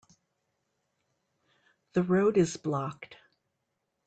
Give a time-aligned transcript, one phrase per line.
[1.93, 3.17] The road is blocked.